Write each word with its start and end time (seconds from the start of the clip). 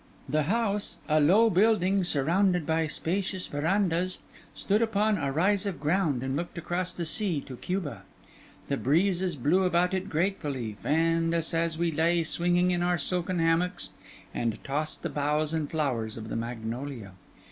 The 0.27 0.41
house, 0.49 0.97
a 1.07 1.19
low 1.19 1.51
building 1.51 2.03
surrounded 2.03 2.65
by 2.65 2.87
spacious 2.87 3.45
verandahs, 3.45 4.17
stood 4.55 4.81
upon 4.81 5.19
a 5.19 5.31
rise 5.31 5.67
of 5.67 5.79
ground 5.79 6.23
and 6.23 6.35
looked 6.35 6.57
across 6.57 6.91
the 6.91 7.05
sea 7.05 7.39
to 7.41 7.55
Cuba. 7.57 8.01
The 8.67 8.77
breezes 8.77 9.35
blew 9.35 9.63
about 9.63 9.93
it 9.93 10.09
gratefully, 10.09 10.75
fanned 10.81 11.35
us 11.35 11.53
as 11.53 11.77
we 11.77 11.91
lay 11.91 12.23
swinging 12.23 12.71
in 12.71 12.81
our 12.81 12.97
silken 12.97 13.37
hammocks, 13.37 13.89
and 14.33 14.57
tossed 14.63 15.03
the 15.03 15.09
boughs 15.09 15.53
and 15.53 15.69
flowers 15.69 16.17
of 16.17 16.29
the 16.29 16.35
magnolia. 16.35 17.11